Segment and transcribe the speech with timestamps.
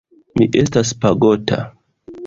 [0.39, 1.63] Mi estas pagota.